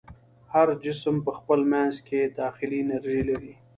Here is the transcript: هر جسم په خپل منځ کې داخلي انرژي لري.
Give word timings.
هر 0.53 0.67
جسم 0.83 1.15
په 1.25 1.31
خپل 1.39 1.59
منځ 1.71 1.95
کې 2.07 2.33
داخلي 2.41 2.77
انرژي 2.83 3.21
لري. 3.29 3.53